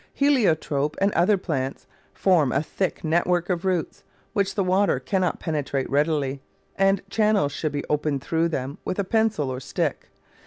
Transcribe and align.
Heliotrope, 0.15 0.97
and 0.99 1.13
some 1.13 1.21
other 1.21 1.37
plants, 1.37 1.85
form 2.11 2.51
a 2.51 2.63
thick 2.63 3.03
network 3.03 3.51
of 3.51 3.63
roots, 3.65 4.03
which 4.33 4.55
the 4.55 4.63
water 4.63 4.99
cannot 4.99 5.39
penetrate 5.39 5.87
readily, 5.91 6.41
and 6.75 7.03
channels 7.11 7.51
should 7.51 7.71
be 7.71 7.85
opened 7.87 8.23
through 8.23 8.49
them 8.49 8.79
with 8.83 8.97
a 8.97 9.03
pencil 9.03 9.51
or 9.51 9.59
stick. 9.59 10.09